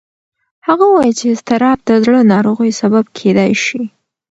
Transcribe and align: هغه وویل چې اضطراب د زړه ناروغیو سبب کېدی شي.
هغه 0.67 0.85
وویل 0.87 1.13
چې 1.19 1.25
اضطراب 1.33 1.77
د 1.83 1.89
زړه 2.03 2.19
ناروغیو 2.33 2.77
سبب 2.81 3.05
کېدی 3.17 3.51
شي. 3.63 3.81